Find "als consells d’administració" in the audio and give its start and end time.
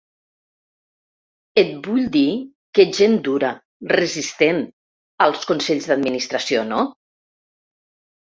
5.27-6.65